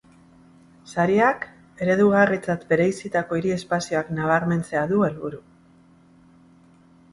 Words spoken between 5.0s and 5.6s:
helburu.